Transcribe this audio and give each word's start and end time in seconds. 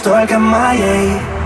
будешь 0.00 0.02
только 0.02 0.38
моей 0.38 1.39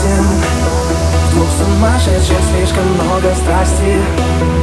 опасен 0.00 0.24
В 1.28 1.34
двух 1.34 1.48
сумасшедших 1.58 2.38
слишком 2.52 2.84
много 2.94 3.34
страсти. 3.34 3.98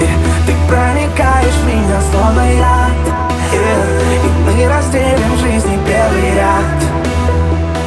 И 0.02 0.48
ты 0.48 0.54
проникаешь 0.68 1.54
в 1.54 1.66
меня, 1.66 2.02
словно 2.12 2.54
яд, 2.54 2.92
И 3.54 4.28
мы 4.46 4.68
разделим 4.68 5.38
жизни 5.38 5.80
первый 5.86 6.36
ряд. 6.36 6.66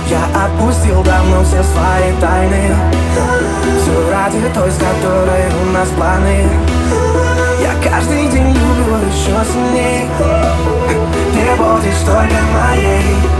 Я 0.08 0.44
отпустил 0.44 1.02
давно 1.02 1.44
все 1.44 1.62
свои 1.62 2.12
тайны. 2.20 2.74
Все 3.80 4.10
ради 4.10 4.40
той, 4.54 4.70
с 4.70 4.76
которой 4.76 5.44
у 5.62 5.72
нас 5.72 5.88
планы. 5.90 6.48
Я 7.62 7.90
каждый 7.90 8.28
день 8.28 8.48
люблю 8.48 8.96
еще 9.06 9.44
сильней. 9.52 10.08
Ты 11.32 11.62
будешь 11.62 12.00
только 12.04 12.34
моей. 12.52 13.39